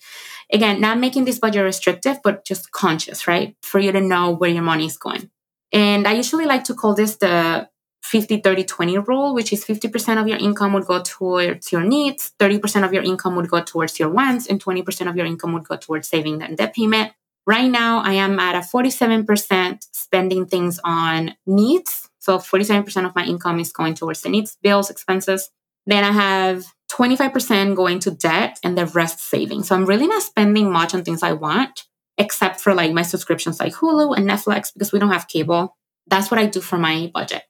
[0.51, 3.55] Again, not making this budget restrictive, but just conscious, right?
[3.61, 5.31] For you to know where your money is going.
[5.71, 7.69] And I usually like to call this the
[8.03, 12.33] 50 30 20 rule, which is 50% of your income would go towards your needs,
[12.39, 15.67] 30% of your income would go towards your wants, and 20% of your income would
[15.67, 17.13] go towards saving and debt payment.
[17.47, 22.09] Right now, I am at a 47% spending things on needs.
[22.19, 25.49] So 47% of my income is going towards the needs, bills, expenses.
[25.87, 29.63] Then I have 25% going to debt and the rest saving.
[29.63, 31.85] So I'm really not spending much on things I want,
[32.17, 35.75] except for like my subscriptions like Hulu and Netflix because we don't have cable.
[36.07, 37.43] That's what I do for my budget.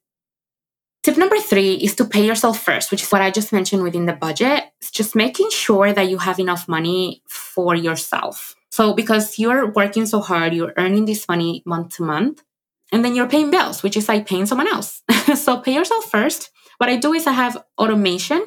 [1.04, 4.06] Tip number three is to pay yourself first, which is what I just mentioned within
[4.06, 4.66] the budget.
[4.80, 8.56] It's just making sure that you have enough money for yourself.
[8.70, 12.44] So, because you're working so hard, you're earning this money month to month,
[12.92, 15.02] and then you're paying bills, which is like paying someone else.
[15.36, 16.52] so, pay yourself first.
[16.78, 18.46] What I do is I have automation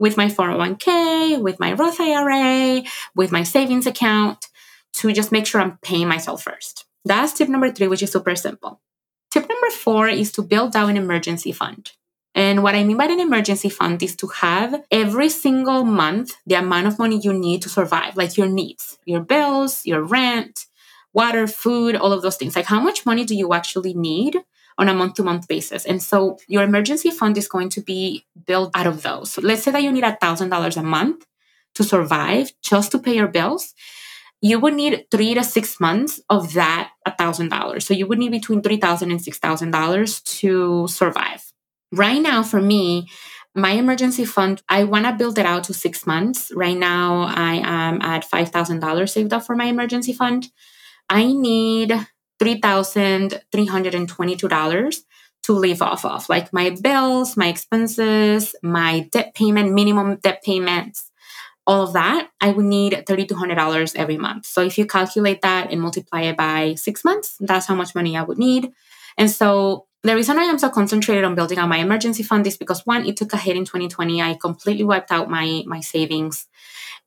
[0.00, 2.82] with my 401k, with my Roth IRA,
[3.14, 4.48] with my savings account
[4.94, 6.86] to just make sure I'm paying myself first.
[7.04, 8.80] That's tip number three, which is super simple.
[9.64, 11.92] Number four is to build out an emergency fund.
[12.34, 16.56] And what I mean by an emergency fund is to have every single month the
[16.56, 20.66] amount of money you need to survive, like your needs, your bills, your rent,
[21.14, 22.54] water, food, all of those things.
[22.54, 24.36] Like how much money do you actually need
[24.76, 25.86] on a month to month basis?
[25.86, 29.30] And so your emergency fund is going to be built out of those.
[29.30, 31.24] So let's say that you need $1,000 a month
[31.76, 33.72] to survive just to pay your bills
[34.44, 37.82] you would need three to six months of that $1,000.
[37.82, 41.50] So you would need between $3,000 and $6,000 to survive.
[41.90, 43.08] Right now, for me,
[43.54, 46.52] my emergency fund, I want to build it out to six months.
[46.54, 50.50] Right now, I am at $5,000 saved up for my emergency fund.
[51.08, 51.94] I need
[52.38, 55.04] $3,322
[55.44, 61.10] to live off of, like my bills, my expenses, my debt payment, minimum debt payments,
[61.66, 64.46] all of that, I would need $3,200 every month.
[64.46, 68.16] So if you calculate that and multiply it by six months, that's how much money
[68.16, 68.72] I would need.
[69.16, 72.58] And so the reason I am so concentrated on building out my emergency fund is
[72.58, 74.20] because one, it took a hit in 2020.
[74.20, 76.46] I completely wiped out my my savings.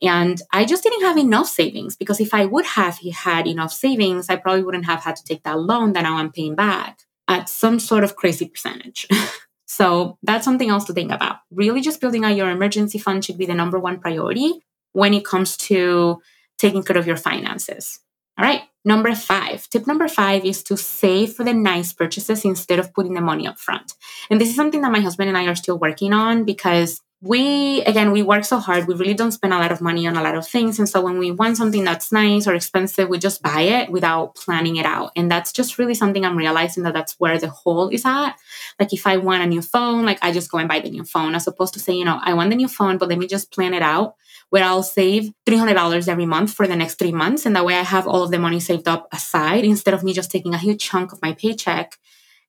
[0.01, 4.29] And I just didn't have enough savings because if I would have had enough savings,
[4.29, 7.49] I probably wouldn't have had to take that loan that now I'm paying back at
[7.49, 9.07] some sort of crazy percentage.
[9.67, 11.37] so that's something else to think about.
[11.51, 15.25] Really, just building out your emergency fund should be the number one priority when it
[15.25, 16.21] comes to
[16.57, 17.99] taking care of your finances.
[18.37, 18.61] All right.
[18.85, 23.13] Number five, tip number five is to save for the nice purchases instead of putting
[23.13, 23.93] the money up front.
[24.29, 27.81] And this is something that my husband and I are still working on because we
[27.81, 28.87] again we work so hard.
[28.87, 30.77] We really don't spend a lot of money on a lot of things.
[30.77, 34.35] And so when we want something that's nice or expensive we just buy it without
[34.35, 35.13] planning it out.
[35.15, 38.35] And that's just really something i'm realizing that that's where the hole is at.
[38.79, 41.03] Like if i want a new phone like i just go and buy the new
[41.03, 43.25] phone as opposed to say you know i want the new phone but let me
[43.27, 44.13] just plan it out
[44.49, 47.47] where i'll save $300 every month for the next three months.
[47.47, 50.13] And that way i have all of the money saved up aside instead of me
[50.13, 51.97] just taking a huge chunk of my paycheck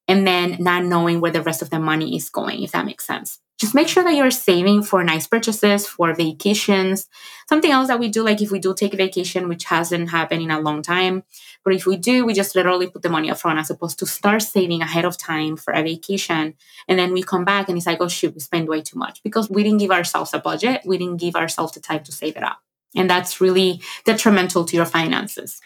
[0.08, 3.06] and then not knowing where the rest of the money is going if that makes
[3.06, 7.08] sense just make sure that you're saving for nice purchases, for vacations.
[7.48, 10.42] Something else that we do, like if we do take a vacation, which hasn't happened
[10.42, 11.24] in a long time,
[11.64, 14.06] but if we do, we just literally put the money up front as opposed to
[14.06, 16.54] start saving ahead of time for a vacation.
[16.86, 19.22] And then we come back and it's like, oh, shoot, we spend way too much
[19.24, 20.82] because we didn't give ourselves a budget.
[20.86, 22.60] We didn't give ourselves the time to save it up.
[22.94, 25.60] And that's really detrimental to your finances.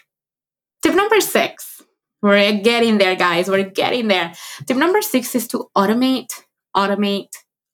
[0.81, 1.83] Tip number six.
[2.23, 3.49] We're getting there, guys.
[3.49, 4.33] We're getting there.
[4.65, 6.31] Tip number six is to automate,
[6.73, 7.33] automate,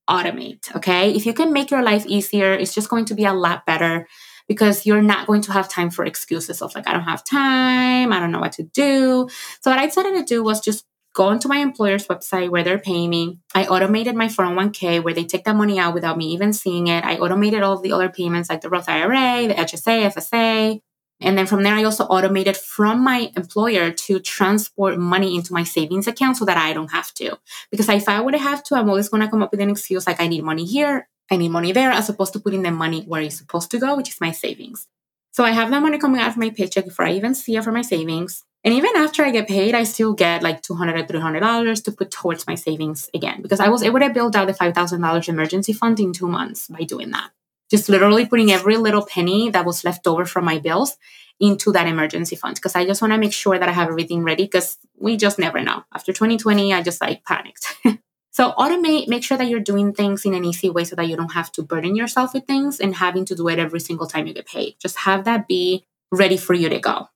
[0.09, 0.75] automate.
[0.75, 1.13] Okay.
[1.13, 4.07] If you can make your life easier, it's just going to be a lot better
[4.47, 8.11] because you're not going to have time for excuses of like, I don't have time,
[8.11, 9.29] I don't know what to do.
[9.61, 10.83] So, what I decided to do was just
[11.13, 13.37] go into my employer's website where they're paying me.
[13.53, 17.05] I automated my 401k where they take that money out without me even seeing it.
[17.05, 20.81] I automated all the other payments like the Roth IRA, the HSA, FSA,
[21.21, 25.63] and then from there, I also automated from my employer to transport money into my
[25.63, 27.37] savings account so that I don't have to.
[27.71, 30.07] Because if I would have to, I'm always going to come up with an excuse
[30.07, 33.03] like I need money here, I need money there, as opposed to putting the money
[33.03, 34.87] where it's supposed to go, which is my savings.
[35.31, 37.63] So I have that money coming out of my paycheck before I even see it
[37.63, 38.45] for my savings.
[38.63, 42.11] And even after I get paid, I still get like $200 or $300 to put
[42.11, 45.99] towards my savings again, because I was able to build out the $5,000 emergency fund
[45.99, 47.31] in two months by doing that
[47.69, 50.97] just literally putting every little penny that was left over from my bills
[51.39, 54.23] into that emergency fund because I just want to make sure that I have everything
[54.23, 55.83] ready because we just never know.
[55.93, 57.65] After 2020, I just like panicked.
[58.31, 61.15] so automate, make sure that you're doing things in an easy way so that you
[61.15, 64.27] don't have to burden yourself with things and having to do it every single time
[64.27, 64.75] you get paid.
[64.81, 67.07] Just have that be ready for you to go.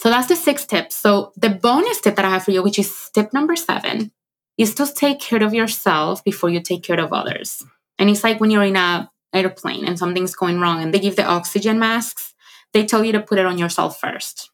[0.00, 0.96] So that's the six tips.
[0.96, 4.10] So the bonus tip that I have for you, which is tip number seven,
[4.58, 7.64] is to take care of yourself before you take care of others.
[7.98, 11.16] And it's like when you're in a airplane and something's going wrong and they give
[11.16, 12.34] the oxygen masks,
[12.72, 14.50] they tell you to put it on yourself first.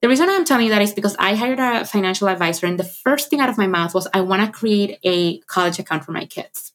[0.00, 2.84] The reason I'm telling you that is because I hired a financial advisor, and the
[2.84, 6.12] first thing out of my mouth was, I want to create a college account for
[6.12, 6.72] my kids.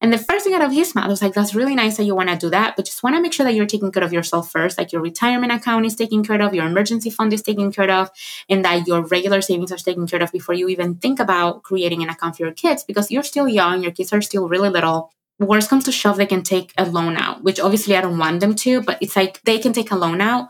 [0.00, 2.16] And the first thing out of his mouth was like, that's really nice that you
[2.16, 4.12] want to do that, but just want to make sure that you're taking care of
[4.12, 4.78] yourself first.
[4.78, 8.10] Like your retirement account is taken care of, your emergency fund is taken care of,
[8.48, 12.02] and that your regular savings are taken care of before you even think about creating
[12.02, 15.12] an account for your kids because you're still young, your kids are still really little
[15.38, 18.40] worst comes to shove, they can take a loan out, which obviously I don't want
[18.40, 20.48] them to, but it's like they can take a loan out,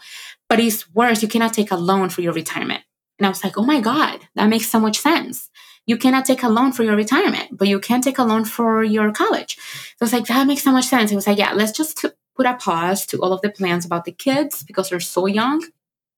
[0.48, 1.22] but it's worse.
[1.22, 2.82] You cannot take a loan for your retirement.
[3.18, 5.48] And I was like, oh my God, that makes so much sense.
[5.86, 8.84] You cannot take a loan for your retirement, but you can take a loan for
[8.84, 9.56] your college.
[9.98, 11.10] So it's like, that makes so much sense.
[11.10, 12.04] It was like, yeah, let's just
[12.36, 15.64] put a pause to all of the plans about the kids because they're so young.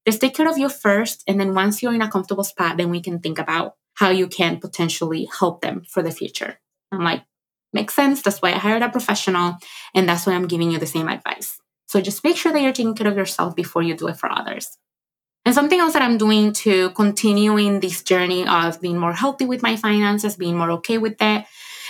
[0.06, 1.24] Just take care of you first.
[1.26, 4.26] And then once you're in a comfortable spot, then we can think about how you
[4.26, 6.58] can potentially help them for the future.
[6.92, 7.22] I'm like,
[7.74, 8.22] Makes sense.
[8.22, 9.58] That's why I hired a professional.
[9.94, 11.58] And that's why I'm giving you the same advice.
[11.86, 14.30] So just make sure that you're taking care of yourself before you do it for
[14.30, 14.78] others.
[15.44, 19.44] And something else that I'm doing to continue in this journey of being more healthy
[19.44, 21.46] with my finances, being more okay with that.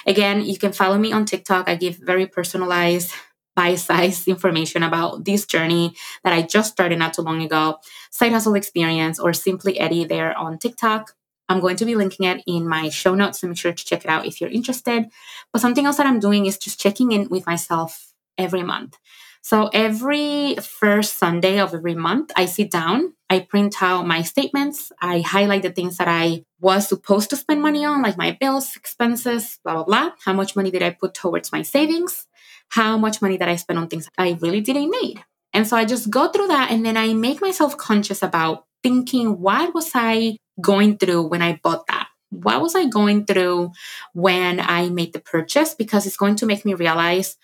[0.06, 1.68] Again, you can follow me on TikTok.
[1.68, 3.12] I give very personalized,
[3.54, 5.94] bite-sized information about this journey
[6.24, 7.78] that I just started not too long ago.
[8.10, 11.12] Side hustle experience or simply Eddi there on TikTok.
[11.48, 14.04] I'm going to be linking it in my show notes, so make sure to check
[14.04, 15.06] it out if you're interested.
[15.52, 18.96] But something else that I'm doing is just checking in with myself every month.
[19.42, 24.90] So every first Sunday of every month, I sit down, I print out my statements,
[25.02, 28.74] I highlight the things that I was supposed to spend money on, like my bills,
[28.74, 30.10] expenses, blah, blah, blah.
[30.24, 32.26] How much money did I put towards my savings?
[32.70, 35.22] How much money did I spend on things I really didn't need?
[35.52, 39.40] And so I just go through that and then I make myself conscious about thinking,
[39.40, 42.08] what was I going through when I bought that?
[42.30, 43.72] What was I going through
[44.12, 45.74] when I made the purchase?
[45.74, 47.36] Because it's going to make me realize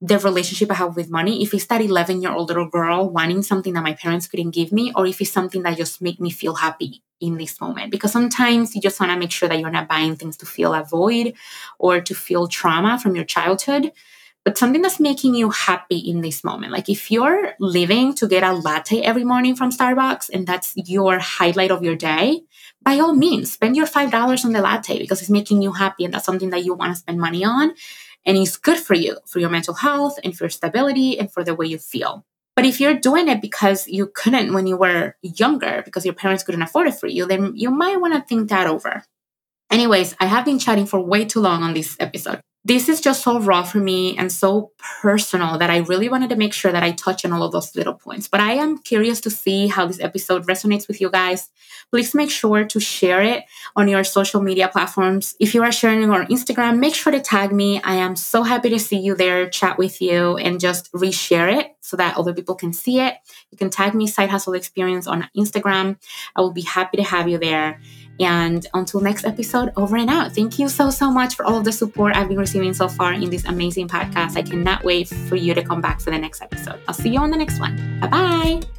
[0.00, 3.42] the relationship I have with money, if it's that 11 year old little girl wanting
[3.42, 6.30] something that my parents couldn't give me, or if it's something that just make me
[6.30, 7.90] feel happy in this moment.
[7.90, 10.72] Because sometimes you just want to make sure that you're not buying things to fill
[10.72, 11.34] a void
[11.78, 13.90] or to feel trauma from your childhood,
[14.44, 16.72] but something that's making you happy in this moment.
[16.72, 21.18] Like if you're living to get a latte every morning from Starbucks and that's your
[21.18, 22.42] highlight of your day,
[22.88, 26.14] by all means, spend your $5 on the latte because it's making you happy and
[26.14, 27.74] that's something that you want to spend money on
[28.24, 31.44] and it's good for you, for your mental health and for your stability and for
[31.44, 32.24] the way you feel.
[32.56, 36.44] But if you're doing it because you couldn't when you were younger, because your parents
[36.44, 39.04] couldn't afford it for you, then you might want to think that over.
[39.70, 43.22] Anyways, I have been chatting for way too long on this episode this is just
[43.22, 46.82] so raw for me and so personal that I really wanted to make sure that
[46.82, 48.28] I touch on all of those little points.
[48.28, 51.48] But I am curious to see how this episode resonates with you guys.
[51.90, 53.44] Please make sure to share it
[53.74, 55.34] on your social media platforms.
[55.40, 57.80] If you are sharing on Instagram, make sure to tag me.
[57.82, 61.76] I am so happy to see you there, chat with you, and just reshare it
[61.80, 63.14] so that other people can see it.
[63.50, 65.96] You can tag me Side Hustle Experience on Instagram.
[66.36, 67.80] I will be happy to have you there.
[68.20, 70.34] And until next episode, over and out.
[70.34, 73.30] Thank you so, so much for all the support I've been receiving so far in
[73.30, 74.36] this amazing podcast.
[74.36, 76.80] I cannot wait for you to come back for the next episode.
[76.88, 78.00] I'll see you on the next one.
[78.00, 78.77] Bye bye.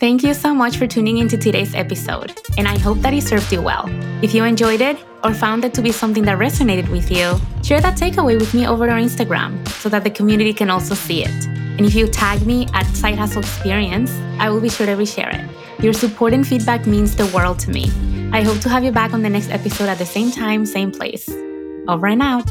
[0.00, 3.52] Thank you so much for tuning into today's episode, and I hope that it served
[3.52, 3.86] you well.
[4.22, 7.34] If you enjoyed it or found it to be something that resonated with you,
[7.64, 11.24] share that takeaway with me over on Instagram so that the community can also see
[11.24, 11.46] it.
[11.46, 15.34] And if you tag me at Side Hustle Experience, I will be sure to reshare
[15.34, 15.82] it.
[15.82, 17.90] Your support and feedback means the world to me.
[18.32, 20.92] I hope to have you back on the next episode at the same time, same
[20.92, 21.28] place.
[21.88, 22.48] Over and out.